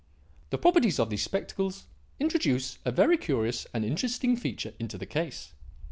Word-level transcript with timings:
"The 0.49 0.57
properties 0.57 0.97
of 0.99 1.11
these 1.11 1.21
spectacles 1.21 1.85
introduce 2.19 2.79
a 2.85 2.91
very 2.91 3.19
curious 3.19 3.67
and 3.71 3.85
interesting 3.85 4.35
feature 4.35 4.73
into 4.79 4.97
the 4.97 5.05
case. 5.05 5.53